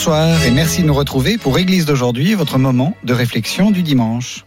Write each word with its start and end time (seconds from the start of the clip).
Bonsoir 0.00 0.42
et 0.46 0.50
merci 0.50 0.80
de 0.80 0.86
nous 0.86 0.94
retrouver 0.94 1.36
pour 1.36 1.58
Église 1.58 1.84
d'aujourd'hui, 1.84 2.32
votre 2.32 2.56
moment 2.56 2.96
de 3.04 3.12
réflexion 3.12 3.70
du 3.70 3.82
dimanche. 3.82 4.46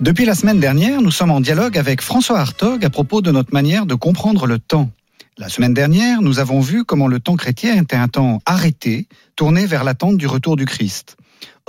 Depuis 0.00 0.24
la 0.24 0.34
semaine 0.34 0.60
dernière, 0.60 1.02
nous 1.02 1.10
sommes 1.10 1.30
en 1.30 1.42
dialogue 1.42 1.76
avec 1.76 2.00
François 2.00 2.38
Hartog 2.38 2.86
à 2.86 2.88
propos 2.88 3.20
de 3.20 3.30
notre 3.30 3.52
manière 3.52 3.84
de 3.84 3.94
comprendre 3.94 4.46
le 4.46 4.58
temps. 4.58 4.88
La 5.36 5.50
semaine 5.50 5.74
dernière, 5.74 6.22
nous 6.22 6.38
avons 6.38 6.60
vu 6.60 6.84
comment 6.84 7.06
le 7.06 7.20
temps 7.20 7.36
chrétien 7.36 7.76
était 7.76 7.96
un 7.96 8.08
temps 8.08 8.40
arrêté, 8.46 9.08
tourné 9.36 9.66
vers 9.66 9.84
l'attente 9.84 10.16
du 10.16 10.26
retour 10.26 10.56
du 10.56 10.64
Christ. 10.64 11.18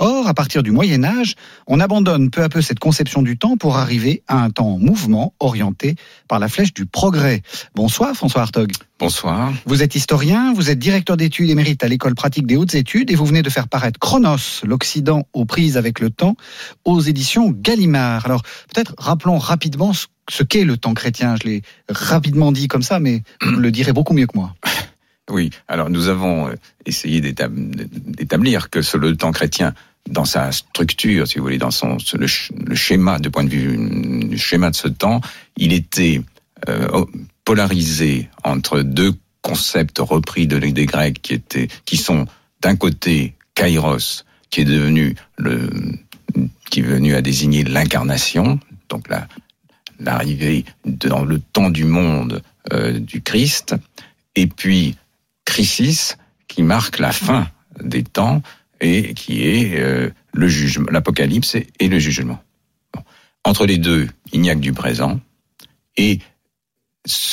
Or, 0.00 0.28
à 0.28 0.34
partir 0.34 0.62
du 0.62 0.70
Moyen 0.70 1.02
Âge, 1.02 1.34
on 1.66 1.80
abandonne 1.80 2.30
peu 2.30 2.44
à 2.44 2.48
peu 2.48 2.62
cette 2.62 2.78
conception 2.78 3.20
du 3.20 3.36
temps 3.36 3.56
pour 3.56 3.78
arriver 3.78 4.22
à 4.28 4.38
un 4.38 4.50
temps 4.50 4.74
en 4.74 4.78
mouvement 4.78 5.34
orienté 5.40 5.96
par 6.28 6.38
la 6.38 6.48
flèche 6.48 6.72
du 6.72 6.86
progrès. 6.86 7.42
Bonsoir 7.74 8.14
François 8.14 8.42
Hartog. 8.42 8.70
Bonsoir. 9.00 9.52
Vous 9.66 9.82
êtes 9.82 9.96
historien, 9.96 10.52
vous 10.54 10.70
êtes 10.70 10.78
directeur 10.78 11.16
d'études 11.16 11.50
émérite 11.50 11.82
à 11.82 11.88
l'école 11.88 12.14
pratique 12.14 12.46
des 12.46 12.56
hautes 12.56 12.76
études 12.76 13.10
et 13.10 13.16
vous 13.16 13.26
venez 13.26 13.42
de 13.42 13.50
faire 13.50 13.66
paraître 13.66 13.98
Chronos, 13.98 14.62
l'Occident 14.64 15.26
aux 15.32 15.44
prises 15.44 15.76
avec 15.76 15.98
le 15.98 16.10
temps, 16.10 16.36
aux 16.84 17.00
éditions 17.00 17.50
Gallimard. 17.50 18.24
Alors 18.24 18.42
peut-être 18.72 18.94
rappelons 18.98 19.38
rapidement 19.38 19.92
ce 20.30 20.42
qu'est 20.44 20.64
le 20.64 20.76
temps 20.76 20.94
chrétien. 20.94 21.34
Je 21.42 21.48
l'ai 21.48 21.62
rapidement 21.88 22.52
dit 22.52 22.68
comme 22.68 22.82
ça, 22.82 23.00
mais 23.00 23.22
vous 23.42 23.56
le 23.56 23.72
direz 23.72 23.92
beaucoup 23.92 24.14
mieux 24.14 24.26
que 24.26 24.36
moi. 24.36 24.54
Oui, 25.30 25.50
alors 25.68 25.90
nous 25.90 26.08
avons 26.08 26.50
essayé 26.86 27.20
d'établir 27.20 28.70
que 28.70 28.80
le 28.96 29.16
temps 29.16 29.32
chrétien 29.32 29.74
dans 30.08 30.24
sa 30.24 30.52
structure, 30.52 31.28
si 31.28 31.38
vous 31.38 31.44
voulez, 31.44 31.58
dans 31.58 31.70
son 31.70 31.98
le, 32.14 32.74
schéma, 32.74 33.18
de 33.18 33.28
point 33.28 33.44
de 33.44 33.50
vue 33.50 34.26
du 34.26 34.38
schéma 34.38 34.70
de 34.70 34.76
ce 34.76 34.88
temps, 34.88 35.20
il 35.56 35.72
était 35.72 36.22
euh, 36.68 37.04
polarisé 37.44 38.28
entre 38.42 38.80
deux 38.80 39.12
concepts 39.42 39.98
repris 39.98 40.46
de 40.46 40.58
des 40.58 40.86
Grecs 40.86 41.20
qui 41.20 41.34
étaient, 41.34 41.68
qui 41.84 41.96
sont 41.96 42.26
d'un 42.62 42.76
côté 42.76 43.34
Kairos, 43.54 44.24
qui 44.50 44.62
est 44.62 44.64
devenu 44.64 45.14
le, 45.36 45.70
qui 46.70 46.80
est 46.80 46.84
venu 46.84 47.14
à 47.14 47.22
désigner 47.22 47.64
l'incarnation, 47.64 48.58
donc 48.88 49.08
la 49.08 49.28
l'arrivée 50.00 50.64
dans 50.84 51.24
le 51.24 51.40
temps 51.40 51.70
du 51.70 51.84
monde 51.84 52.42
euh, 52.72 52.98
du 52.98 53.20
Christ, 53.20 53.74
et 54.36 54.46
puis 54.46 54.96
Crisis, 55.48 56.18
qui 56.46 56.62
marque 56.62 56.98
la 56.98 57.10
fin 57.10 57.48
des 57.82 58.02
temps, 58.04 58.42
et 58.80 59.14
qui 59.14 59.42
est 59.42 59.80
euh, 59.80 60.10
l'Apocalypse 60.34 61.56
et, 61.56 61.88
le 61.88 61.98
jugement. 61.98 62.38
Entre 63.44 63.64
les 63.64 63.78
deux, 63.78 64.08
il 64.32 64.42
n'y 64.42 64.50
a 64.50 64.54
que 64.54 64.60
du 64.60 64.74
présent 64.74 65.18
et 65.96 66.18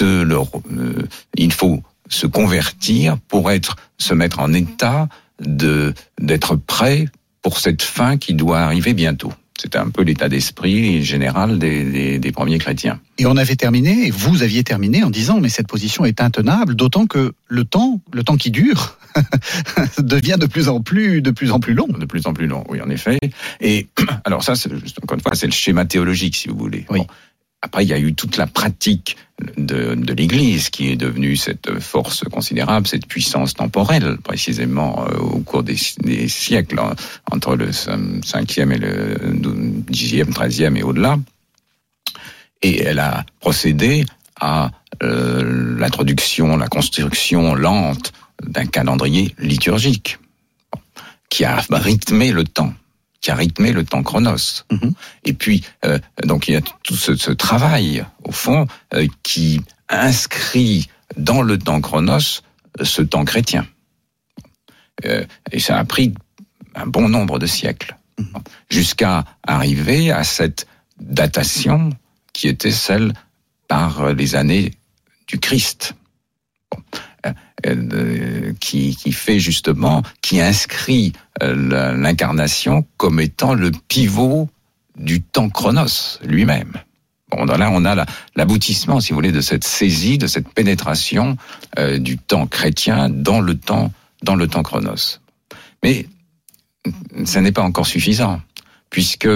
euh, 0.01 1.07
il 1.35 1.51
faut 1.51 1.83
se 2.07 2.25
convertir 2.25 3.19
pour 3.27 3.51
être, 3.51 3.75
se 3.97 4.13
mettre 4.13 4.39
en 4.39 4.53
état 4.53 5.09
d'être 5.39 6.55
prêt 6.55 7.05
pour 7.41 7.59
cette 7.59 7.81
fin 7.81 8.17
qui 8.17 8.33
doit 8.33 8.61
arriver 8.61 8.93
bientôt. 8.93 9.33
C'était 9.57 9.77
un 9.77 9.89
peu 9.89 10.03
l'état 10.03 10.27
d'esprit 10.27 11.03
général 11.03 11.59
des, 11.59 12.19
des, 12.19 12.31
premiers 12.33 12.57
chrétiens. 12.57 12.99
Et 13.17 13.25
on 13.25 13.37
avait 13.37 13.55
terminé, 13.55 14.07
et 14.07 14.11
vous 14.11 14.43
aviez 14.43 14.65
terminé 14.65 15.03
en 15.03 15.09
disant, 15.09 15.39
mais 15.39 15.47
cette 15.47 15.67
position 15.67 16.03
est 16.03 16.19
intenable, 16.19 16.75
d'autant 16.75 17.07
que 17.07 17.33
le 17.47 17.63
temps, 17.63 18.01
le 18.11 18.23
temps 18.23 18.35
qui 18.35 18.51
dure, 18.51 18.97
devient 19.97 20.35
de 20.37 20.45
plus 20.45 20.67
en 20.67 20.81
plus, 20.81 21.21
de 21.21 21.31
plus 21.31 21.51
en 21.51 21.61
plus 21.61 21.73
long. 21.73 21.87
De 21.87 22.05
plus 22.05 22.27
en 22.27 22.33
plus 22.33 22.47
long, 22.47 22.65
oui, 22.67 22.81
en 22.81 22.89
effet. 22.89 23.17
Et 23.61 23.87
alors 24.25 24.43
ça, 24.43 24.53
encore 25.01 25.15
une 25.15 25.21
fois, 25.21 25.35
c'est 25.35 25.47
le 25.47 25.53
schéma 25.53 25.85
théologique, 25.85 26.35
si 26.35 26.49
vous 26.49 26.57
voulez. 26.57 26.85
Oui. 26.89 27.01
Après, 27.65 27.83
il 27.83 27.89
y 27.89 27.93
a 27.93 27.97
eu 27.97 28.13
toute 28.13 28.37
la 28.37 28.45
pratique 28.45 29.17
de, 29.57 29.95
l'Église 30.13 30.69
qui 30.69 30.91
est 30.91 30.95
devenue 30.95 31.35
cette 31.35 31.79
force 31.79 32.23
considérable, 32.25 32.85
cette 32.85 33.07
puissance 33.07 33.55
temporelle, 33.55 34.17
précisément 34.23 35.03
euh, 35.03 35.17
au 35.17 35.39
cours 35.39 35.63
des, 35.63 35.75
siècles, 36.27 36.79
entre 37.31 37.55
le 37.55 37.71
5e 37.71 38.71
et 38.71 38.77
le 38.77 39.15
10e, 39.89 40.31
13e 40.31 40.77
et 40.77 40.83
au-delà. 40.83 41.17
Et 42.61 42.83
elle 42.83 42.99
a 42.99 43.25
procédé 43.39 44.05
à 44.39 44.69
euh, 45.01 45.75
l'introduction, 45.79 46.57
la 46.57 46.67
construction 46.67 47.55
lente 47.55 48.13
d'un 48.43 48.67
calendrier 48.67 49.33
liturgique 49.39 50.19
qui 51.29 51.45
a 51.45 51.63
rythmé 51.71 52.31
le 52.31 52.43
temps 52.43 52.75
qui 53.25 53.31
a 53.31 53.35
rythmé 53.35 53.71
le 53.71 53.83
temps 53.83 54.03
chronos. 54.03 54.65
Mhm. 54.71 54.93
Et 55.23 55.33
puis, 55.33 55.63
euh, 55.83 55.97
donc 56.25 56.47
il 56.47 56.53
y 56.53 56.57
a 56.57 56.61
tout 56.61 56.95
ce, 56.95 57.15
ce 57.15 57.31
travail, 57.31 58.05
au 58.23 58.31
fond, 58.31 58.67
euh, 58.93 59.07
qui 59.23 59.61
inscrit 59.89 60.89
dans 61.17 61.41
le 61.41 61.57
temps 61.57 61.81
chronos 61.81 62.43
euh, 62.79 62.85
ce 62.85 63.01
temps 63.01 63.25
chrétien. 63.25 63.65
Euh, 65.05 65.25
et 65.51 65.59
ça 65.59 65.79
a 65.79 65.85
pris 65.85 66.13
un 66.75 66.85
bon 66.85 67.09
nombre 67.09 67.39
de 67.39 67.47
siècles, 67.47 67.97
mhm. 68.19 68.43
jusqu'à 68.69 69.25
arriver 69.41 70.11
à 70.11 70.23
cette 70.23 70.67
datation 70.99 71.89
qui 72.31 72.47
était 72.47 72.69
celle 72.69 73.11
par 73.67 74.13
les 74.13 74.35
années 74.35 74.69
du 75.25 75.39
Christ. 75.39 75.95
Bon. 76.69 76.77
Euh, 77.65 78.53
qui, 78.59 78.95
qui 78.95 79.11
fait 79.11 79.39
justement, 79.39 80.03
qui 80.21 80.39
inscrit 80.39 81.13
euh, 81.41 81.95
l'incarnation 81.97 82.85
comme 82.97 83.19
étant 83.19 83.53
le 83.55 83.71
pivot 83.87 84.49
du 84.97 85.21
temps 85.21 85.49
chronos 85.49 86.19
lui-même. 86.23 86.73
Bon, 87.31 87.45
là, 87.45 87.71
on 87.71 87.85
a 87.85 88.05
l'aboutissement, 88.35 88.99
si 88.99 89.09
vous 89.09 89.15
voulez, 89.15 89.31
de 89.31 89.41
cette 89.41 89.63
saisie, 89.63 90.17
de 90.19 90.27
cette 90.27 90.49
pénétration 90.49 91.37
euh, 91.79 91.97
du 91.97 92.17
temps 92.17 92.45
chrétien 92.45 93.09
dans 93.09 93.39
le 93.39 93.57
temps, 93.57 93.91
dans 94.21 94.35
le 94.35 94.47
temps 94.47 94.61
chronos. 94.61 95.19
Mais 95.81 96.05
ça 97.23 97.41
n'est 97.41 97.51
pas 97.51 97.63
encore 97.63 97.87
suffisant, 97.87 98.41
puisque 98.91 99.27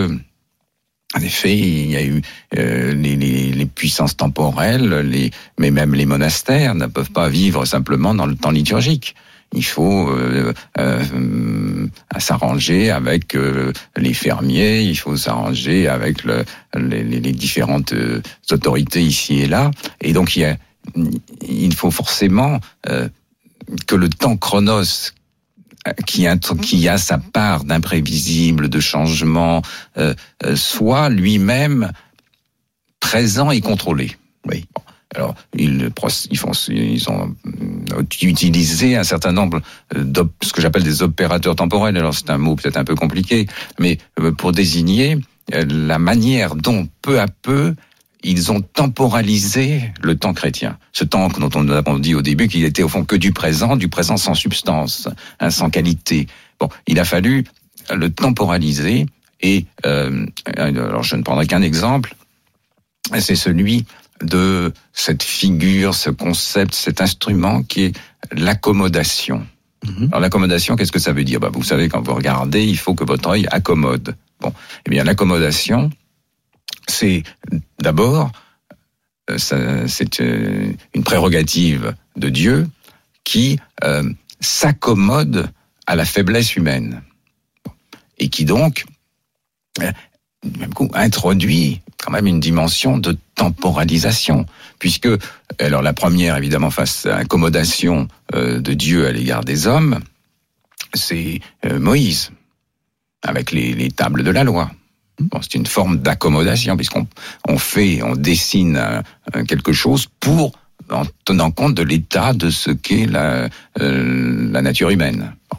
en 1.16 1.22
effet, 1.22 1.58
il 1.58 1.90
y 1.90 1.96
a 1.98 2.04
eu 2.04 2.22
euh, 2.58 2.94
les, 2.94 3.16
les, 3.16 3.52
les, 3.52 3.66
puissances 3.66 4.16
temporelles, 4.16 4.94
les, 5.00 5.32
mais 5.58 5.72
même 5.72 5.96
les 5.96 6.06
monastères 6.06 6.76
ne 6.76 6.86
peuvent 6.86 7.12
pas 7.12 7.30
vivre 7.30 7.66
simplement 7.66 8.14
dans 8.14 8.28
le 8.28 8.36
temps 8.36 8.52
liturgique. 8.52 9.16
Il 9.54 9.66
faut 9.66 10.10
euh, 10.10 10.54
euh, 10.78 11.88
s'arranger 12.20 12.92
avec 12.92 13.36
euh, 13.36 13.74
les 13.98 14.14
fermiers, 14.14 14.84
il 14.84 14.96
faut 14.96 15.18
s'arranger 15.18 15.88
avec 15.88 16.24
le, 16.24 16.46
les, 16.76 17.04
les, 17.04 17.32
différentes 17.32 17.94
euh, 17.94 18.22
autorités 18.52 19.02
ici 19.02 19.40
et 19.40 19.48
là. 19.48 19.72
Et 20.02 20.14
donc, 20.14 20.36
il, 20.36 20.42
y 20.42 20.46
a, 20.46 20.58
il 21.48 21.74
faut 21.74 21.90
forcément 21.90 22.60
que 23.88 23.96
le 23.96 24.10
temps 24.10 24.38
chronos 24.38 25.14
qui 26.06 26.28
a, 26.28 26.38
qui 26.38 26.88
a 26.88 26.98
sa 26.98 27.18
part 27.18 27.64
d'imprévisible, 27.64 28.70
de 28.70 28.80
changement, 28.80 29.62
euh, 29.98 30.14
euh 30.44 30.56
soit 30.56 31.10
lui-même 31.10 31.92
présent 33.00 33.52
et 33.52 33.62
contrôlé. 33.62 34.18
Oui. 34.46 34.66
Alors, 35.16 35.34
ils, 35.56 35.90
ils, 36.30 36.38
font, 36.38 36.52
ils 36.68 37.10
ont 37.10 37.36
utilisé 38.22 38.96
un 38.96 39.04
certain 39.04 39.32
nombre 39.32 39.60
de 39.96 40.24
ce 40.44 40.54
que 40.54 40.62
j'appelle 40.62 40.84
des 40.84 41.02
opérateurs 41.02 41.56
temporels. 41.56 41.98
Alors, 41.98 42.14
c'est 42.14 42.30
un 42.30 42.38
mot 42.38 42.56
peut-être 42.56 42.78
un 42.78 42.84
peu 42.84 42.94
compliqué, 42.94 43.48
mais 43.80 43.98
euh, 44.20 44.32
pour 44.32 44.52
désigner 44.52 45.18
euh, 45.56 45.66
la 45.68 45.98
manière 45.98 46.56
dont 46.56 46.88
peu 47.02 47.20
à 47.20 47.28
peu 47.28 47.74
ils 48.24 48.52
ont 48.52 48.62
temporalisé 48.62 49.92
le 50.02 50.18
temps 50.18 50.34
chrétien. 50.34 50.78
Ce 50.92 51.04
temps 51.04 51.30
dont 51.30 51.50
on 51.56 51.70
a 51.70 52.00
dit 52.00 52.16
au 52.16 52.22
début 52.22 52.48
qu'il 52.48 52.66
était 52.66 52.84
au 52.84 52.90
fond 52.90 53.06
que 53.06 53.16
du 53.16 53.32
présent, 53.32 53.78
du 53.78 53.88
présent 53.88 54.18
sans 54.18 54.34
substance, 54.34 55.08
hein, 55.40 55.50
sans 55.50 55.70
qualité. 55.70 56.28
Bon, 56.60 56.70
il 56.88 57.00
a 57.00 57.06
fallu 57.06 57.46
le 57.94 58.10
temporaliser 58.10 59.06
et 59.42 59.66
euh, 59.86 60.26
alors 60.58 61.04
je 61.04 61.16
ne 61.16 61.24
prendrai 61.24 61.48
qu'un 61.48 61.62
exemple, 61.62 62.16
c'est 63.20 63.36
celui 63.36 63.86
de 64.22 64.74
cette 64.92 65.24
figure, 65.24 65.96
ce 65.96 66.10
concept, 66.10 66.76
cet 66.76 67.00
instrument 67.02 67.64
qui 67.64 67.84
est 67.84 68.00
l'accommodation. 68.34 69.48
Mm-hmm. 69.86 70.08
Alors 70.08 70.20
l'accommodation, 70.20 70.76
qu'est-ce 70.76 70.92
que 70.92 71.00
ça 71.00 71.14
veut 71.14 71.24
dire? 71.24 71.40
Bah, 71.40 71.50
Vous 71.54 71.64
savez, 71.64 71.88
quand 71.88 72.02
vous 72.02 72.14
regardez, 72.14 72.66
il 72.66 72.78
faut 72.78 72.96
que 72.96 73.06
votre 73.06 73.30
œil 73.30 73.48
accommode. 73.50 74.16
Bon, 74.42 74.54
eh 74.86 74.90
bien 74.90 75.06
l'accommodation, 75.06 75.90
c'est 76.90 77.24
d'abord, 77.80 78.32
euh, 79.30 79.38
euh, 79.54 80.74
une 80.94 81.04
prérogative 81.04 81.96
de 82.16 82.30
Dieu 82.30 82.68
qui 83.24 83.60
euh, 83.84 84.04
s'accommode 84.40 85.50
à 85.86 85.96
la 85.96 86.06
faiblesse 86.06 86.56
humaine. 86.56 87.02
Et 88.18 88.30
qui 88.30 88.44
donc, 88.44 88.86
du 90.44 90.60
même 90.60 90.74
coup, 90.74 90.90
introduit 90.94 91.82
quand 91.98 92.12
même 92.12 92.28
une 92.28 92.40
dimension 92.40 92.98
de 92.98 93.18
temporalisation, 93.36 94.46
puisque, 94.78 95.08
alors 95.60 95.82
la 95.82 95.94
première, 95.94 96.36
évidemment, 96.36 96.70
face 96.70 97.06
à 97.06 97.20
l'accommodation 97.20 98.08
euh, 98.36 98.60
de 98.60 98.74
Dieu 98.74 99.08
à 99.08 99.12
l'égard 99.12 99.46
des 99.46 99.68
hommes, 99.68 100.00
c'est 100.94 101.40
Moïse, 101.64 102.32
avec 103.22 103.52
les 103.52 103.92
tables 103.92 104.24
de 104.24 104.32
la 104.32 104.44
loi. 104.44 104.72
Bon, 105.20 105.40
c'est 105.42 105.56
une 105.56 105.66
forme 105.66 106.00
d'accommodation, 106.00 106.76
puisqu'on 106.78 107.08
on 107.48 107.58
fait, 107.58 108.02
on 108.04 108.16
dessine 108.16 108.78
euh, 108.78 109.02
euh, 109.36 109.44
quelque 109.44 109.74
chose 109.74 110.08
pour 110.20 110.54
en 110.90 111.04
tenant 111.26 111.52
compte 111.52 111.76
de 111.76 111.84
l'état 111.84 112.34
de 112.34 112.50
ce 112.50 112.72
qu'est 112.72 113.06
la, 113.06 113.48
euh, 113.80 114.52
la 114.52 114.62
nature 114.62 114.90
humaine. 114.90 115.36
Bon. 115.52 115.58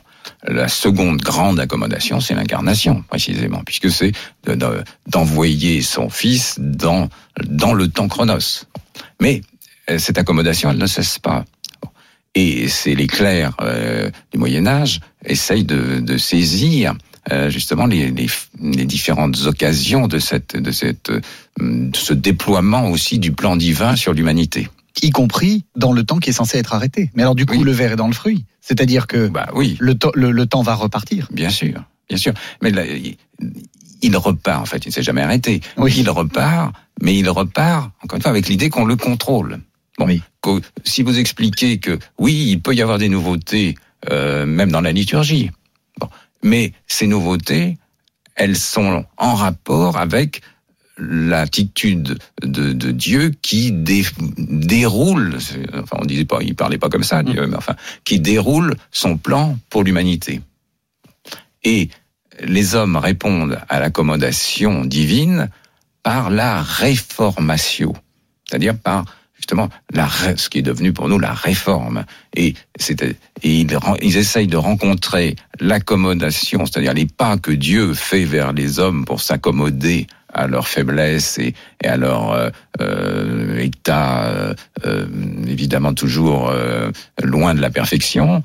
La 0.48 0.68
seconde 0.68 1.20
grande 1.20 1.60
accommodation, 1.60 2.20
c'est 2.20 2.34
l'incarnation, 2.34 3.02
précisément, 3.02 3.62
puisque 3.64 3.90
c'est 3.90 4.12
de- 4.46 4.54
de- 4.54 4.82
d'envoyer 5.08 5.82
son 5.82 6.08
fils 6.08 6.56
dans, 6.58 7.08
dans 7.44 7.74
le 7.74 7.88
temps 7.88 8.08
chronos. 8.08 8.64
Mais 9.20 9.42
euh, 9.90 9.98
cette 9.98 10.16
accommodation, 10.18 10.70
elle 10.70 10.78
ne 10.78 10.86
cesse 10.86 11.18
pas. 11.18 11.44
Et 12.34 12.68
c'est 12.68 12.94
les 12.94 13.06
clercs 13.06 13.54
euh, 13.60 14.10
du 14.32 14.38
Moyen 14.38 14.66
Âge 14.66 15.00
essayent 15.26 15.64
de, 15.64 16.00
de 16.00 16.16
saisir 16.16 16.94
justement 17.48 17.86
les, 17.86 18.10
les, 18.10 18.26
les 18.60 18.84
différentes 18.86 19.36
occasions 19.46 20.06
de 20.08 20.18
cette 20.18 20.56
de 20.56 20.70
cette 20.70 21.10
euh, 21.10 21.20
de 21.60 21.96
ce 21.96 22.14
déploiement 22.14 22.88
aussi 22.90 23.18
du 23.18 23.32
plan 23.32 23.56
divin 23.56 23.96
sur 23.96 24.12
l'humanité. 24.14 24.68
Y 25.02 25.10
compris 25.10 25.64
dans 25.76 25.92
le 25.92 26.02
temps 26.04 26.18
qui 26.18 26.30
est 26.30 26.34
censé 26.34 26.58
être 26.58 26.74
arrêté. 26.74 27.10
Mais 27.14 27.22
alors 27.22 27.34
du 27.34 27.46
coup, 27.46 27.56
Oui. 27.58 27.62
le 27.64 27.72
verre 27.72 27.92
est 27.92 27.96
dans 27.96 28.06
le 28.08 28.12
fruit. 28.12 28.44
C'est-à-dire 28.60 29.06
que 29.06 29.28
Bah 29.28 29.48
oui, 29.54 29.76
le, 29.80 29.94
temps- 29.94 30.10
le- 30.14 30.30
le 30.32 30.46
temps 30.46 30.62
va 30.62 30.74
repartir. 30.74 31.28
bien 31.32 31.48
sûr, 31.50 31.82
bien 32.08 32.18
sûr. 32.18 32.32
Mais 32.62 32.70
là, 32.70 32.82
il, 34.02 34.16
repart 34.16 34.60
en 34.62 34.66
fait, 34.66 34.84
il 34.84 34.88
ne 34.88 34.92
s'est 34.92 35.02
jamais 35.02 35.22
arrêté. 35.22 35.60
Oui. 35.76 35.94
Il 35.96 36.08
repart, 36.10 36.72
mais 37.00 37.16
il 37.16 37.28
repart 37.30 37.90
encore 38.02 38.16
une 38.16 38.22
fois 38.22 38.30
avec 38.30 38.48
l'idée 38.48 38.68
qu'on 38.68 38.84
le 38.84 38.96
contrôle. 38.96 39.60
Bon, 39.98 40.06
Oui. 40.06 40.22
si 40.84 41.02
vous 41.02 41.18
expliquez 41.18 41.78
que 41.78 41.98
oui, 42.18 42.46
il 42.48 42.60
peut 42.60 42.74
y 42.74 42.82
avoir 42.82 42.98
des 42.98 43.08
nouveautés, 43.08 43.76
euh, 44.10 44.44
même 44.46 44.70
dans 44.72 44.80
la 44.80 44.92
liturgie, 44.92 45.50
mais 46.42 46.72
ces 46.86 47.06
nouveautés, 47.06 47.78
elles 48.34 48.56
sont 48.56 49.04
en 49.16 49.34
rapport 49.34 49.96
avec 49.98 50.42
l'attitude 50.98 52.18
de, 52.42 52.72
de 52.72 52.90
Dieu 52.90 53.32
qui 53.42 53.72
dé- 53.72 54.04
déroule, 54.36 55.38
enfin 55.74 55.96
on 56.00 56.04
disait 56.04 56.26
pas, 56.26 56.38
il 56.42 56.54
parlait 56.54 56.78
pas 56.78 56.90
comme 56.90 57.04
ça, 57.04 57.22
Dieu, 57.22 57.46
mais 57.46 57.56
enfin, 57.56 57.74
qui 58.04 58.20
déroule 58.20 58.76
son 58.90 59.16
plan 59.16 59.58
pour 59.70 59.82
l'humanité. 59.82 60.42
Et 61.64 61.88
les 62.42 62.74
hommes 62.74 62.96
répondent 62.96 63.58
à 63.68 63.80
l'accommodation 63.80 64.84
divine 64.84 65.50
par 66.02 66.30
la 66.30 66.62
réformatio, 66.62 67.94
c'est-à-dire 68.46 68.76
par 68.78 69.04
justement 69.50 69.68
la, 69.92 70.06
ré- 70.06 70.36
ce 70.36 70.48
qui 70.48 70.58
est 70.58 70.62
devenu 70.62 70.92
pour 70.92 71.08
nous 71.08 71.18
la 71.18 71.32
réforme. 71.32 72.04
Et, 72.36 72.54
ils, 73.42 74.16
essayent 74.16 74.46
de 74.46 74.56
rencontrer 74.56 75.34
l'accommodation, 75.60 76.66
c'est-à-dire 76.66 76.94
les 76.94 77.06
pas 77.06 77.36
que 77.36 77.50
Dieu 77.50 77.94
fait 77.94 78.24
vers 78.24 78.52
les 78.52 78.78
hommes 78.78 79.04
pour 79.04 79.20
s'accommoder 79.20 80.06
à 80.32 80.46
leur 80.46 80.68
faiblesse 80.68 81.38
et, 81.38 81.54
et 81.82 81.88
à 81.88 81.96
leur 81.96 82.30
euh, 82.30 82.50
euh, 82.80 83.58
état 83.58 84.54
euh, 84.86 85.06
évidemment 85.48 85.94
toujours 85.94 86.52
loin 87.22 87.54
de 87.54 87.60
la 87.60 87.70
perfection. 87.70 88.42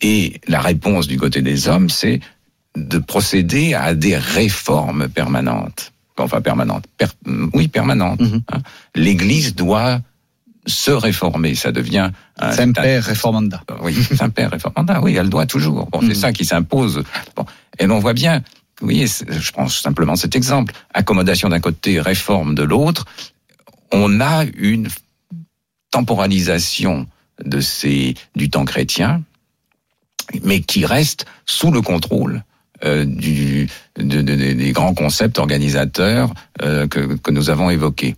Et 0.00 0.40
la 0.48 0.60
réponse 0.60 1.06
du 1.06 1.18
côté 1.18 1.42
des 1.42 1.68
hommes, 1.68 1.90
c'est 1.90 2.20
de 2.76 2.98
procéder 2.98 3.74
à 3.74 3.94
des 3.94 4.16
réformes 4.16 5.08
permanentes. 5.08 5.92
Enfin, 6.18 6.40
permanentes. 6.40 6.84
Per- 6.98 7.06
oui, 7.54 7.68
permanentes. 7.68 8.20
Mhm. 8.20 8.42
hein. 8.52 8.58
L'Église 8.94 9.54
doit 9.54 10.00
se 10.66 10.90
réformer. 10.90 11.54
Ça 11.54 11.72
devient 11.72 12.10
un, 12.38 12.52
Semper 12.52 12.98
reformanda. 13.00 13.62
oui, 13.82 13.94
Saint-Père 14.14 14.50
réformanda. 14.50 15.00
Oui, 15.02 15.16
elle 15.16 15.28
doit 15.28 15.46
toujours. 15.46 15.86
Bon, 15.86 16.00
c'est 16.02 16.14
ça 16.14 16.32
qui 16.32 16.44
s'impose. 16.44 17.02
Bon, 17.36 17.44
et 17.78 17.86
l'on 17.86 17.98
voit 17.98 18.12
bien. 18.14 18.42
Oui, 18.80 19.06
je 19.28 19.52
prends 19.52 19.68
simplement 19.68 20.16
cet 20.16 20.34
exemple. 20.36 20.74
Accommodation 20.94 21.48
d'un 21.48 21.60
côté, 21.60 22.00
réforme 22.00 22.54
de 22.54 22.62
l'autre. 22.62 23.04
On 23.92 24.20
a 24.20 24.44
une 24.56 24.88
temporalisation 25.90 27.06
de 27.44 27.60
ces 27.60 28.14
du 28.36 28.50
temps 28.50 28.64
chrétien, 28.64 29.22
mais 30.42 30.60
qui 30.60 30.86
reste 30.86 31.26
sous 31.46 31.70
le 31.70 31.82
contrôle 31.82 32.44
euh, 32.84 33.04
du, 33.04 33.68
de- 33.98 34.22
de- 34.22 34.34
de- 34.34 34.52
des 34.54 34.72
grands 34.72 34.94
concepts 34.94 35.38
organisateurs 35.38 36.32
euh, 36.62 36.86
que, 36.88 37.16
que 37.16 37.30
nous 37.30 37.50
avons 37.50 37.70
évoqués. 37.70 38.16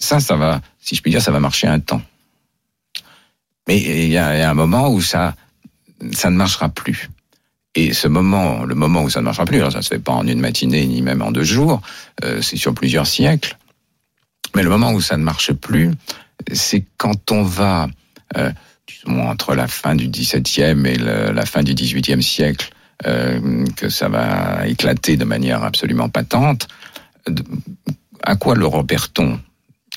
Ça, 0.00 0.18
ça 0.18 0.34
va, 0.34 0.60
si 0.80 0.96
je 0.96 1.02
puis 1.02 1.12
dire, 1.12 1.22
ça 1.22 1.30
va 1.30 1.38
marcher 1.38 1.68
un 1.68 1.78
temps. 1.78 2.02
Mais 3.68 3.78
il 3.78 4.10
y 4.10 4.18
a, 4.18 4.50
un 4.50 4.54
moment 4.54 4.90
où 4.90 5.00
ça, 5.00 5.36
ça 6.12 6.30
ne 6.30 6.36
marchera 6.36 6.70
plus. 6.70 7.08
Et 7.76 7.92
ce 7.92 8.08
moment, 8.08 8.64
le 8.64 8.74
moment 8.74 9.04
où 9.04 9.10
ça 9.10 9.20
ne 9.20 9.26
marchera 9.26 9.44
plus, 9.44 9.58
alors 9.58 9.70
ça 9.70 9.82
se 9.82 9.88
fait 9.88 10.00
pas 10.00 10.12
en 10.12 10.26
une 10.26 10.40
matinée 10.40 10.84
ni 10.86 11.02
même 11.02 11.22
en 11.22 11.30
deux 11.30 11.44
jours, 11.44 11.80
euh, 12.24 12.42
c'est 12.42 12.56
sur 12.56 12.74
plusieurs 12.74 13.06
siècles. 13.06 13.56
Mais 14.56 14.64
le 14.64 14.70
moment 14.70 14.92
où 14.92 15.00
ça 15.00 15.16
ne 15.16 15.22
marche 15.22 15.52
plus, 15.52 15.92
c'est 16.52 16.84
quand 16.96 17.30
on 17.30 17.44
va, 17.44 17.86
euh, 18.36 18.50
disons, 18.88 19.28
entre 19.28 19.54
la 19.54 19.68
fin 19.68 19.94
du 19.94 20.08
XVIIe 20.08 20.84
et 20.86 20.96
la 20.98 21.46
fin 21.46 21.62
du 21.62 21.74
XVIIIe 21.74 22.22
siècle, 22.22 22.70
euh, 23.06 23.64
que 23.76 23.88
ça 23.88 24.08
va 24.08 24.66
éclater 24.66 25.16
de 25.16 25.24
manière 25.24 25.62
absolument 25.62 26.08
patente. 26.08 26.66
À 28.22 28.34
quoi 28.36 28.56
le 28.56 28.66
repère-t-on? 28.66 29.38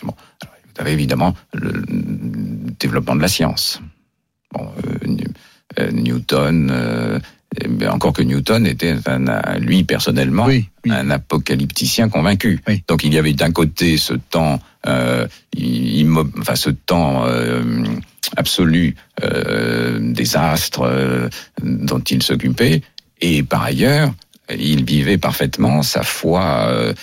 Bon, 0.04 0.14
alors, 0.42 0.56
Vous 0.76 0.82
avez 0.82 0.92
évidemment 0.94 1.36
le, 1.54 1.84
développement 2.80 3.16
de 3.16 3.22
la 3.22 3.28
science. 3.28 3.82
Bon, 4.54 4.68
euh, 4.86 5.18
euh, 5.80 5.92
Newton, 5.92 6.70
euh, 6.72 7.20
eh 7.60 7.88
encore 7.88 8.14
que 8.14 8.22
Newton 8.24 8.66
était, 8.68 8.96
un, 9.06 9.58
lui 9.60 9.84
personnellement, 9.84 10.46
Oui, 10.46 10.70
oui. 10.86 10.92
un 10.92 11.10
apocalypticien 11.10 12.10
convaincu. 12.10 12.60
Oui. 12.68 12.84
Donc 12.88 13.04
il 13.04 13.14
y 13.14 13.18
avait 13.18 13.34
d'un 13.34 13.52
côté 13.52 13.98
ce 13.98 14.14
temps, 14.14 14.60
euh, 14.88 15.28
immo- 15.56 16.30
enfin 16.40 16.56
ce 16.56 16.70
temps 16.72 17.26
absolu 18.38 18.96
des 20.00 20.36
astres 20.38 21.30
dont 21.62 22.00
il 22.00 22.24
s'occupait, 22.24 22.82
et 23.22 23.44
par 23.44 23.64
ailleurs 23.64 24.12
il 24.56 24.84
vivait 24.84 25.18
parfaitement 25.20 25.84
sa 25.84 26.04
foi 26.04 26.94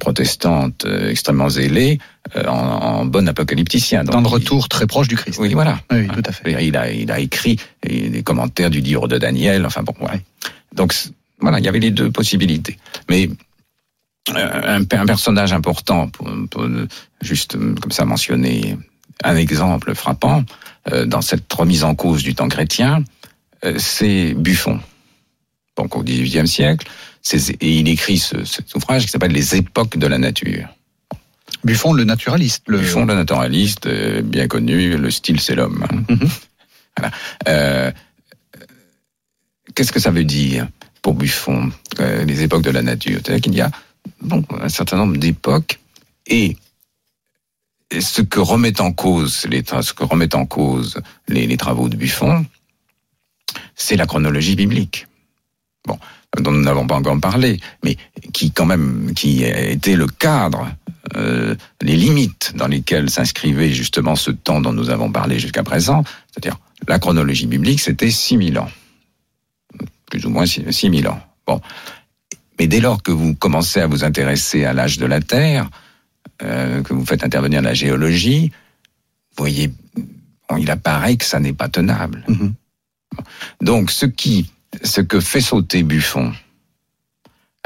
protestante 0.00 0.84
euh, 0.84 1.10
extrêmement 1.10 1.48
zélée 1.48 1.98
euh, 2.36 2.44
en, 2.46 2.52
en 3.00 3.04
bon 3.06 3.26
apocalypticien. 3.28 4.04
Donc, 4.04 4.12
Dans 4.12 4.20
le 4.20 4.26
il- 4.28 4.32
retour 4.32 4.68
très 4.68 4.86
proche 4.86 5.08
du 5.08 5.16
Christ. 5.16 5.38
oui, 5.40 5.52
voilà. 5.54 5.80
Oui, 5.90 6.00
oui, 6.00 6.08
tout 6.08 6.22
à 6.24 6.32
fait. 6.32 6.64
Il 6.66 6.76
a, 6.76 6.90
il 6.90 7.10
a 7.10 7.18
écrit 7.18 7.58
des 7.82 8.22
commentaires 8.22 8.70
du 8.70 8.80
livre 8.80 9.08
de 9.08 9.18
Daniel. 9.18 9.64
Enfin 9.66 9.82
bon, 9.82 9.94
voilà. 9.98 10.18
Donc 10.74 10.92
voilà, 11.40 11.58
il 11.58 11.64
y 11.64 11.68
avait 11.68 11.80
les 11.80 11.90
deux 11.90 12.10
possibilités. 12.10 12.76
Mais 13.08 13.28
euh, 14.36 14.78
un, 14.78 14.82
un 14.98 15.06
personnage 15.06 15.52
important, 15.54 16.08
pour, 16.08 16.28
pour 16.50 16.66
juste 17.22 17.56
comme 17.80 17.90
ça 17.92 18.04
mentionner 18.04 18.76
un 19.24 19.36
exemple 19.36 19.94
frappant 19.94 20.44
dans 21.06 21.20
cette 21.22 21.52
remise 21.52 21.82
en 21.84 21.94
cause 21.94 22.22
du 22.22 22.34
temps 22.34 22.48
chrétien, 22.48 23.02
c'est 23.78 24.32
Buffon. 24.34 24.80
Donc 25.78 25.94
au 25.96 26.02
XVIIIe 26.02 26.48
siècle, 26.48 26.86
et 27.32 27.78
il 27.78 27.88
écrit 27.88 28.18
ce, 28.18 28.44
cet 28.44 28.74
ouvrage 28.74 29.04
qui 29.04 29.10
s'appelle 29.10 29.32
Les 29.32 29.54
époques 29.54 29.96
de 29.96 30.06
la 30.08 30.18
nature. 30.18 30.68
Buffon, 31.64 31.92
le 31.92 32.04
naturaliste. 32.04 32.64
Le... 32.66 32.78
Buffon, 32.78 33.04
le 33.04 33.14
naturaliste, 33.14 33.86
euh, 33.86 34.22
bien 34.22 34.48
connu, 34.48 34.96
le 34.96 35.10
style 35.10 35.40
c'est 35.40 35.54
l'homme. 35.54 35.84
hein. 35.88 36.04
Mhm. 36.08 36.28
Voilà. 36.96 37.12
Euh, 37.48 37.92
Qu'est-ce 39.74 39.92
que 39.92 40.00
ça 40.00 40.10
veut 40.10 40.24
dire 40.24 40.66
pour 41.02 41.14
Buffon, 41.14 41.70
euh, 42.00 42.24
les 42.24 42.42
époques 42.42 42.62
de 42.62 42.70
la 42.70 42.82
nature? 42.82 43.20
C'est-à-dire 43.22 43.40
qu'il 43.42 43.54
y 43.54 43.60
a 43.60 43.70
bon, 44.20 44.44
un 44.60 44.68
certain 44.68 44.96
nombre 44.96 45.16
d'époques 45.16 45.78
et 46.26 46.56
ce 48.00 48.22
que 48.22 48.40
remettent 48.40 48.80
en 48.80 48.92
cause 48.92 49.46
les, 49.48 49.62
ce 49.82 49.92
que 49.92 50.04
remettent 50.04 50.34
en 50.34 50.46
cause 50.46 51.00
les, 51.28 51.46
les 51.46 51.56
travaux 51.56 51.88
de 51.88 51.96
Buffon, 51.96 52.44
c'est 53.76 53.96
la 53.96 54.06
chronologie 54.06 54.56
biblique. 54.56 55.06
Bon, 55.88 55.98
dont 56.40 56.52
nous 56.52 56.62
n'avons 56.62 56.86
pas 56.86 56.96
encore 56.96 57.18
parlé, 57.18 57.58
mais 57.82 57.96
qui 58.32 58.52
quand 58.52 58.66
même 58.66 59.12
qui 59.14 59.42
été 59.42 59.96
le 59.96 60.06
cadre, 60.06 60.68
euh, 61.16 61.54
les 61.80 61.96
limites 61.96 62.52
dans 62.54 62.68
lesquelles 62.68 63.08
s'inscrivait 63.08 63.72
justement 63.72 64.14
ce 64.14 64.30
temps 64.30 64.60
dont 64.60 64.72
nous 64.72 64.90
avons 64.90 65.10
parlé 65.10 65.38
jusqu'à 65.38 65.62
présent, 65.62 66.04
c'est-à-dire 66.30 66.58
la 66.86 66.98
chronologie 66.98 67.46
biblique, 67.46 67.80
c'était 67.80 68.10
6000 68.10 68.58
ans, 68.58 68.70
plus 70.10 70.26
ou 70.26 70.30
moins 70.30 70.44
6000 70.46 71.08
ans. 71.08 71.20
Bon, 71.46 71.60
mais 72.58 72.66
dès 72.66 72.80
lors 72.80 73.02
que 73.02 73.10
vous 73.10 73.34
commencez 73.34 73.80
à 73.80 73.86
vous 73.86 74.04
intéresser 74.04 74.64
à 74.64 74.74
l'âge 74.74 74.98
de 74.98 75.06
la 75.06 75.20
Terre, 75.20 75.70
euh, 76.42 76.82
que 76.82 76.92
vous 76.92 77.06
faites 77.06 77.24
intervenir 77.24 77.62
la 77.62 77.74
géologie, 77.74 78.50
vous 79.36 79.44
voyez, 79.44 79.72
bon, 80.48 80.56
il 80.58 80.70
apparaît 80.70 81.16
que 81.16 81.24
ça 81.24 81.40
n'est 81.40 81.52
pas 81.52 81.68
tenable. 81.68 82.24
Mhm. 82.28 82.52
Donc, 83.62 83.90
ce 83.90 84.06
qui, 84.06 84.50
ce 84.82 85.00
que 85.00 85.20
fait 85.20 85.40
sauter 85.40 85.82
Buffon, 85.82 86.32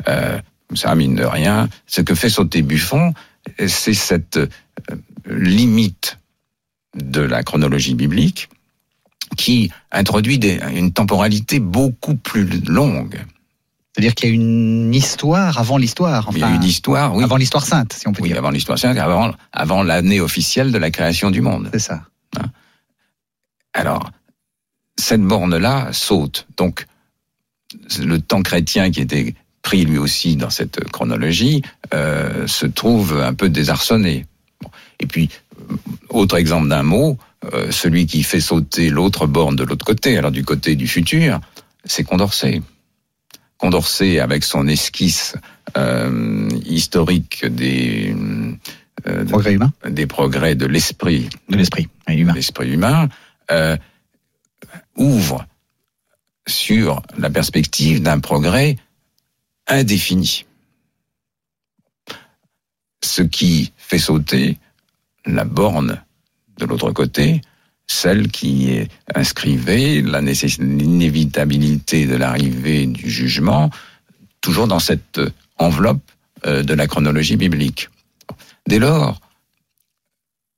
euh, 0.08 0.40
ça 0.74 0.94
mine 0.94 1.14
de 1.14 1.24
rien, 1.24 1.68
ce 1.86 2.00
que 2.00 2.14
fait 2.14 2.30
sauter 2.30 2.62
Buffon, 2.62 3.14
c'est 3.66 3.94
cette 3.94 4.36
euh, 4.36 4.46
limite 5.26 6.18
de 6.94 7.20
la 7.20 7.42
chronologie 7.42 7.94
biblique 7.94 8.48
qui 9.36 9.70
introduit 9.90 10.38
des, 10.38 10.60
une 10.74 10.92
temporalité 10.92 11.58
beaucoup 11.58 12.16
plus 12.16 12.62
longue. 12.66 13.18
C'est-à-dire 13.92 14.14
qu'il 14.14 14.28
y 14.28 14.32
a 14.32 14.34
une 14.34 14.94
histoire 14.94 15.58
avant 15.58 15.76
l'histoire. 15.76 16.28
il 16.32 16.38
y 16.38 16.42
a 16.42 16.50
une 16.50 16.64
histoire, 16.64 17.14
oui. 17.14 17.24
Avant 17.24 17.36
l'histoire 17.36 17.64
sainte, 17.64 17.92
si 17.92 18.08
on 18.08 18.12
peut 18.12 18.22
oui, 18.22 18.30
dire. 18.30 18.38
avant 18.38 18.50
l'histoire 18.50 18.78
sainte, 18.78 18.96
avant, 18.98 19.32
avant 19.52 19.82
l'année 19.82 20.20
officielle 20.20 20.72
de 20.72 20.78
la 20.78 20.90
création 20.90 21.30
du 21.30 21.42
monde. 21.42 21.68
C'est 21.72 21.78
ça. 21.78 22.02
Hein 22.38 22.46
Alors, 23.74 24.10
cette 24.98 25.22
borne-là 25.22 25.92
saute. 25.92 26.46
Donc, 26.56 26.86
le 28.00 28.18
temps 28.18 28.42
chrétien 28.42 28.90
qui 28.90 29.00
était 29.00 29.34
pris 29.62 29.84
lui 29.84 29.98
aussi 29.98 30.36
dans 30.36 30.50
cette 30.50 30.84
chronologie 30.90 31.62
euh, 31.94 32.46
se 32.46 32.66
trouve 32.66 33.20
un 33.20 33.34
peu 33.34 33.48
désarçonné. 33.48 34.26
Et 35.00 35.06
puis, 35.06 35.28
autre 36.08 36.36
exemple 36.36 36.68
d'un 36.68 36.82
mot, 36.82 37.18
euh, 37.52 37.70
celui 37.70 38.06
qui 38.06 38.22
fait 38.22 38.40
sauter 38.40 38.90
l'autre 38.90 39.26
borne 39.26 39.56
de 39.56 39.64
l'autre 39.64 39.84
côté, 39.84 40.16
alors 40.16 40.30
du 40.30 40.44
côté 40.44 40.76
du 40.76 40.86
futur, 40.86 41.40
c'est 41.84 42.04
Condorcet. 42.04 42.62
Condorcet, 43.58 44.18
avec 44.18 44.42
son 44.44 44.66
esquisse 44.66 45.36
euh, 45.76 46.48
historique 46.66 47.46
des 47.46 48.14
euh, 49.06 49.24
progrès 49.24 49.54
humains, 49.54 49.72
des 49.88 50.06
progrès 50.06 50.54
de 50.54 50.66
l'esprit, 50.66 51.28
de 51.48 51.56
l'esprit 51.56 51.88
humain, 52.08 52.32
l'esprit 52.34 52.70
humain, 52.70 53.08
euh, 53.50 53.76
ouvre 54.96 55.46
sur 56.46 57.02
la 57.16 57.30
perspective 57.30 58.02
d'un 58.02 58.20
progrès 58.20 58.76
indéfini. 59.66 60.44
Ce 63.04 63.22
qui 63.22 63.72
fait 63.76 63.98
sauter 63.98 64.58
la 65.24 65.44
borne 65.44 66.02
de 66.58 66.66
l'autre 66.66 66.92
côté, 66.92 67.40
celle 67.86 68.28
qui 68.28 68.78
inscrivait 69.14 70.00
l'inévitabilité 70.00 72.06
de 72.06 72.14
l'arrivée 72.14 72.86
du 72.86 73.10
jugement, 73.10 73.70
toujours 74.40 74.66
dans 74.66 74.78
cette 74.78 75.20
enveloppe 75.58 76.00
euh, 76.46 76.62
de 76.62 76.74
la 76.74 76.86
chronologie 76.86 77.36
biblique. 77.36 77.90
Dès 78.66 78.78
lors, 78.78 79.20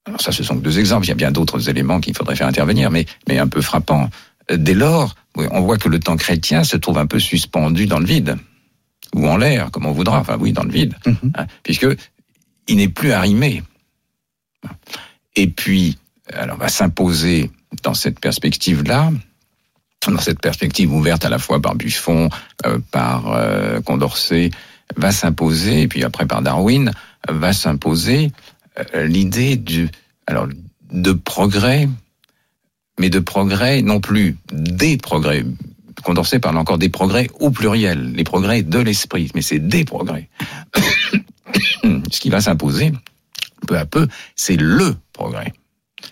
alors 0.06 0.20
ça 0.20 0.32
ce 0.32 0.42
sont 0.42 0.56
que 0.56 0.62
deux 0.62 0.78
exemples, 0.78 1.06
il 1.06 1.08
y 1.08 1.12
a 1.12 1.16
bien 1.16 1.32
d'autres 1.32 1.68
éléments 1.68 2.00
qu'il 2.00 2.16
faudrait 2.16 2.36
faire 2.36 2.46
intervenir, 2.46 2.90
mais, 2.90 3.06
mais 3.28 3.38
un 3.38 3.48
peu 3.48 3.62
frappant. 3.62 4.10
Dès 4.52 4.74
lors, 4.74 5.14
on 5.36 5.60
voit 5.62 5.78
que 5.78 5.88
le 5.88 5.98
temps 5.98 6.16
chrétien 6.16 6.64
se 6.64 6.76
trouve 6.76 6.98
un 6.98 7.06
peu 7.06 7.18
suspendu 7.18 7.86
dans 7.86 7.98
le 7.98 8.06
vide, 8.06 8.36
ou 9.14 9.28
en 9.28 9.36
l'air, 9.36 9.70
comme 9.70 9.86
on 9.86 9.92
voudra, 9.92 10.20
enfin 10.20 10.36
oui, 10.38 10.52
dans 10.52 10.64
le 10.64 10.70
vide, 10.72 10.94
mm 11.06 11.10
-hmm. 11.12 11.30
hein, 11.38 11.46
puisque 11.62 11.86
il 12.68 12.76
n'est 12.76 12.88
plus 12.88 13.12
arrimé. 13.12 13.62
Et 15.36 15.48
puis, 15.48 15.98
alors 16.32 16.58
va 16.58 16.68
s'imposer 16.68 17.50
dans 17.82 17.94
cette 17.94 18.20
perspective-là, 18.20 19.12
dans 20.06 20.18
cette 20.20 20.40
perspective 20.40 20.92
ouverte 20.92 21.24
à 21.24 21.28
la 21.28 21.38
fois 21.38 21.60
par 21.60 21.74
Buffon, 21.74 22.28
euh, 22.66 22.78
par 22.90 23.32
euh, 23.32 23.80
Condorcet, 23.80 24.50
va 24.96 25.12
s'imposer, 25.12 25.82
et 25.82 25.88
puis 25.88 26.04
après 26.04 26.26
par 26.26 26.42
Darwin, 26.42 26.92
va 27.28 27.52
s'imposer 27.52 28.32
euh, 28.78 29.06
l'idée 29.06 29.56
du, 29.56 29.88
alors, 30.26 30.48
de 30.92 31.12
progrès, 31.12 31.88
mais 32.98 33.10
de 33.10 33.18
progrès 33.18 33.82
non 33.82 34.00
plus 34.00 34.36
des 34.52 34.96
progrès. 34.96 35.44
Condorcet 36.02 36.38
parle 36.38 36.58
encore 36.58 36.78
des 36.78 36.88
progrès 36.88 37.28
au 37.40 37.50
pluriel, 37.50 38.12
les 38.12 38.24
progrès 38.24 38.62
de 38.62 38.78
l'esprit, 38.78 39.30
mais 39.34 39.42
c'est 39.42 39.58
des 39.58 39.84
progrès. 39.84 40.28
Ce 42.10 42.20
qui 42.20 42.30
va 42.30 42.40
s'imposer, 42.40 42.92
peu 43.66 43.78
à 43.78 43.86
peu, 43.86 44.08
c'est 44.36 44.56
le 44.56 44.96
progrès. 45.12 45.52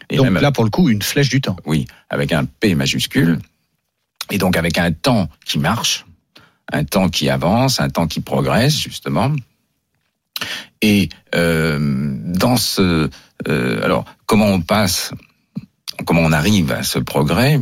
Et 0.09 0.17
donc 0.17 0.25
même, 0.25 0.43
là, 0.43 0.53
pour 0.53 0.65
le 0.65 0.71
coup, 0.71 0.89
une 0.89 1.03
flèche 1.03 1.29
du 1.29 1.41
temps. 1.41 1.57
Oui, 1.67 1.87
avec 2.09 2.33
un 2.33 2.45
P 2.45 2.75
majuscule, 2.75 3.39
et 4.31 4.39
donc 4.39 4.57
avec 4.57 4.79
un 4.79 4.93
temps 4.93 5.29
qui 5.45 5.59
marche, 5.59 6.07
un 6.73 6.85
temps 6.85 7.09
qui 7.09 7.29
avance, 7.29 7.81
un 7.81 7.91
temps 7.91 8.07
qui 8.07 8.21
progresse, 8.21 8.79
justement. 8.79 9.33
Et 10.81 11.09
euh, 11.35 11.79
dans 11.79 12.57
ce... 12.57 13.11
Euh, 13.49 13.85
alors, 13.85 14.05
comment 14.27 14.47
on 14.47 14.61
passe, 14.61 15.13
comment 16.05 16.23
on 16.23 16.33
arrive 16.33 16.73
à 16.73 16.83
ce 16.83 16.99
progrès 16.99 17.61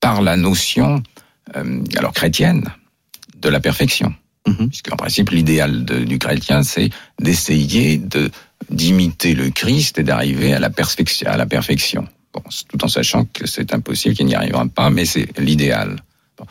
Par 0.00 0.22
la 0.22 0.36
notion, 0.36 1.02
euh, 1.56 1.84
alors 1.96 2.12
chrétienne, 2.12 2.64
de 3.40 3.48
la 3.48 3.60
perfection. 3.60 4.14
Mm 4.46 4.52
-hmm. 4.52 4.68
Puisqu'en 4.68 4.96
principe, 4.96 5.30
l'idéal 5.30 5.84
du 5.84 6.18
chrétien, 6.18 6.62
c'est 6.62 6.90
d'essayer 7.20 7.98
de 7.98 8.30
d'imiter 8.70 9.34
le 9.34 9.50
Christ 9.50 9.98
et 9.98 10.04
d'arriver 10.04 10.54
à 10.54 10.60
la 10.60 10.70
perfection. 10.70 11.30
À 11.30 11.36
la 11.36 11.46
perfection. 11.46 12.08
Bon, 12.32 12.42
tout 12.68 12.82
en 12.84 12.88
sachant 12.88 13.24
que 13.32 13.46
c'est 13.46 13.72
impossible, 13.72 14.14
qu'il 14.16 14.26
n'y 14.26 14.34
arrivera 14.34 14.66
pas, 14.66 14.90
mais 14.90 15.04
c'est 15.04 15.28
l'idéal. 15.38 15.96
Bon. 16.36 16.46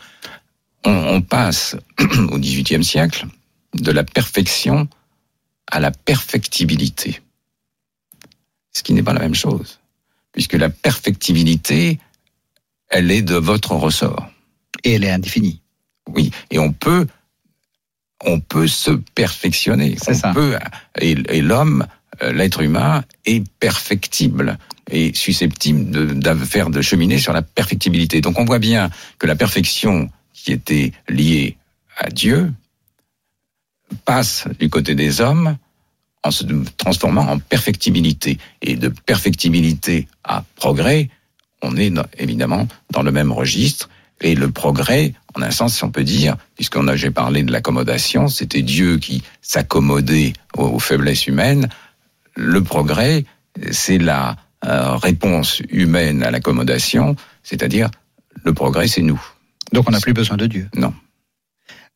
On, 0.85 1.15
on, 1.15 1.21
passe 1.21 1.75
au 2.33 2.37
XVIIIe 2.37 2.83
siècle 2.83 3.25
de 3.73 3.91
la 3.91 4.03
perfection 4.03 4.87
à 5.71 5.79
la 5.79 5.91
perfectibilité. 5.91 7.21
Ce 8.71 8.83
qui 8.83 8.93
n'est 8.93 9.03
pas 9.03 9.13
la 9.13 9.19
même 9.19 9.35
chose. 9.35 9.79
Puisque 10.35 10.53
la 10.53 10.69
perfectibilité, 10.69 11.97
elle 12.89 13.09
est 13.09 13.23
de 13.23 13.35
votre 13.35 13.71
ressort. 13.71 14.29
Et 14.83 14.93
elle 14.93 15.03
est 15.03 15.11
indéfinie. 15.11 15.61
Oui, 16.13 16.29
et 16.51 16.59
on 16.59 16.71
peut, 16.71 17.07
on 18.23 18.39
peut 18.39 18.67
se 18.67 18.91
perfectionner. 18.91 19.95
C'est 19.99 20.13
ça. 20.13 20.33
Peut, 20.33 20.59
et, 20.99 21.15
et 21.29 21.41
l'homme, 21.41 21.87
l'être 22.21 22.61
humain, 22.61 23.03
est 23.25 23.43
perfectible 23.59 24.57
et 24.91 25.13
susceptible 25.15 25.89
de, 25.89 26.05
de 26.13 26.45
faire 26.45 26.69
de 26.69 26.81
cheminer 26.81 27.17
sur 27.17 27.33
la 27.33 27.41
perfectibilité. 27.41 28.21
Donc 28.21 28.37
on 28.37 28.45
voit 28.45 28.59
bien 28.59 28.89
que 29.17 29.27
la 29.27 29.35
perfection 29.35 30.09
qui 30.33 30.51
était 30.51 30.91
liée 31.07 31.57
à 31.97 32.09
Dieu 32.09 32.53
passe 34.03 34.47
du 34.59 34.69
côté 34.69 34.95
des 34.95 35.21
hommes 35.21 35.57
en 36.25 36.31
se 36.31 36.43
transformant 36.77 37.21
en 37.21 37.39
perfectibilité. 37.39 38.39
Et 38.61 38.75
de 38.75 38.89
perfectibilité 38.89 40.07
à 40.23 40.43
progrès, 40.55 41.09
on 41.61 41.77
est 41.77 41.93
évidemment 42.17 42.67
dans 42.91 43.03
le 43.03 43.11
même 43.11 43.31
registre. 43.31 43.89
Et 44.21 44.33
le 44.33 44.49
progrès, 44.49 45.13
en 45.35 45.41
un 45.41 45.51
sens, 45.51 45.75
si 45.75 45.83
on 45.83 45.91
peut 45.91 46.03
dire, 46.03 46.35
puisqu'on 46.55 46.87
a 46.87 46.95
j'ai 46.95 47.11
parlé 47.11 47.43
de 47.43 47.51
l'accommodation, 47.51 48.27
c'était 48.27 48.63
Dieu 48.63 48.97
qui 48.97 49.23
s'accommodait 49.41 50.33
aux, 50.57 50.63
aux, 50.63 50.79
faiblesses 50.79 51.27
humaines. 51.27 51.69
Le 52.35 52.63
progrès, 52.63 53.25
c'est 53.71 53.99
la 53.99 54.35
euh, 54.65 54.95
réponse 54.95 55.61
humaine 55.69 56.23
à 56.23 56.31
l'accommodation, 56.31 57.15
c'est-à-dire 57.43 57.89
le 58.43 58.53
progrès, 58.53 58.87
c'est 58.87 59.01
nous. 59.01 59.21
Donc 59.73 59.87
on 59.87 59.91
n'a 59.91 59.99
plus 59.99 60.13
besoin 60.13 60.37
de 60.37 60.47
Dieu. 60.47 60.69
Non. 60.75 60.93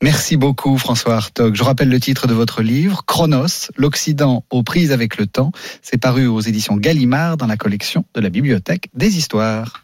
Merci 0.01 0.37
beaucoup 0.37 0.77
François 0.77 1.15
Hartog. 1.15 1.55
Je 1.55 1.63
rappelle 1.63 1.89
le 1.89 1.99
titre 1.99 2.25
de 2.25 2.33
votre 2.33 2.61
livre, 2.61 3.03
Chronos, 3.05 3.69
l'Occident 3.75 4.45
aux 4.49 4.63
prises 4.63 4.93
avec 4.93 5.17
le 5.17 5.27
temps. 5.27 5.51
C'est 5.81 5.97
paru 5.97 6.25
aux 6.25 6.39
éditions 6.39 6.77
Gallimard 6.77 7.35
dans 7.35 7.47
la 7.47 7.57
collection 7.57 8.05
de 8.13 8.21
la 8.21 8.29
Bibliothèque 8.29 8.89
des 8.93 9.17
Histoires. 9.17 9.83